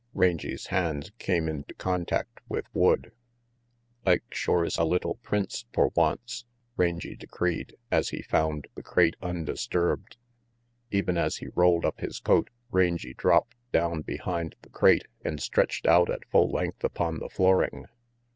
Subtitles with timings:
[0.15, 3.11] Rangy's hands came into contact with wood.
[4.03, 6.43] "Ike shore is a little prince for once,"
[6.75, 10.17] Rangy decreed, as he found the crate undisturbed.
[10.89, 15.85] Even as he rolled up his coat, Rangy dropped down behind the crate and stretched
[15.85, 17.85] out at full length upon the flooring.